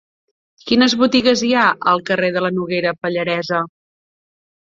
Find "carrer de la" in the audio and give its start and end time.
2.09-2.51